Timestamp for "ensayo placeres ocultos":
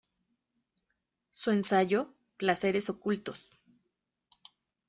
1.51-3.51